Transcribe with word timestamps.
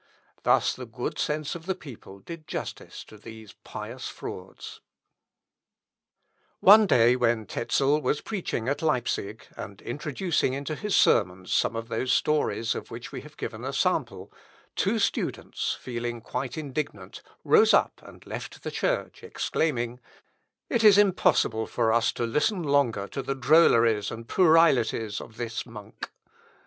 Thus 0.41 0.73
the 0.73 0.87
good 0.87 1.19
sense 1.19 1.53
of 1.53 1.67
the 1.67 1.75
people 1.75 2.17
did 2.21 2.47
justice 2.47 3.03
to 3.03 3.19
these 3.19 3.53
pious 3.63 4.07
frauds. 4.07 4.81
Musculi 6.59 6.65
Loci 6.65 6.65
Communes, 6.65 6.65
p. 6.65 6.65
362. 6.65 6.65
One 6.71 6.87
day 6.87 7.15
when 7.15 7.45
Tezel 7.45 8.01
was 8.01 8.21
preaching 8.21 8.67
at 8.67 8.81
Leipsic, 8.81 9.47
and 9.55 9.79
introducing 9.83 10.53
into 10.55 10.73
his 10.73 10.95
sermons 10.95 11.53
some 11.53 11.75
of 11.75 11.89
those 11.89 12.11
stories 12.11 12.73
of 12.73 12.89
which 12.89 13.11
we 13.11 13.21
have 13.21 13.37
given 13.37 13.63
a 13.63 13.71
sample, 13.71 14.31
two 14.75 14.97
students 14.97 15.75
feeling 15.79 16.19
quite 16.19 16.57
indignant, 16.57 17.21
rose 17.43 17.71
up 17.71 18.01
and 18.03 18.25
left 18.25 18.63
the 18.63 18.71
church, 18.71 19.21
exclaiming, 19.23 19.99
"It 20.67 20.83
is 20.83 20.97
impossible 20.97 21.67
for 21.67 21.93
us 21.93 22.11
to 22.13 22.23
listen 22.25 22.63
longer 22.63 23.07
to 23.09 23.21
the 23.21 23.35
drolleries 23.35 24.09
and 24.09 24.27
puerilities 24.27 25.21
of 25.21 25.37
this 25.37 25.63
monk." 25.67 26.09